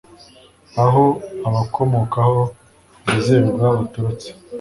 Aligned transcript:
aho 0.83 1.05
abakomokaho 1.47 2.39
bizerwa 3.07 3.65
baturutse 3.77 4.29